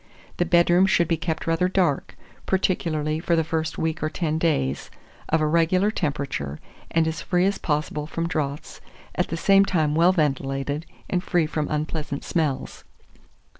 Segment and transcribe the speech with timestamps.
[0.37, 2.17] The bedroom should be kept rather dark,
[2.47, 4.89] particularly for the first week or ten days;
[5.29, 8.81] of a regular temperature, and as free as possible from draughts,
[9.13, 12.83] at the same time well ventilated and free from unpleasant smells.